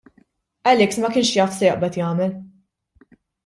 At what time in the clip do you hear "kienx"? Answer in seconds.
1.17-1.31